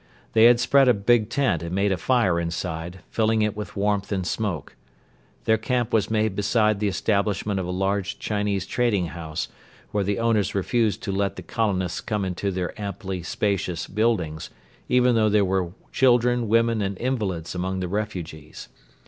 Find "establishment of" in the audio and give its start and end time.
6.87-7.67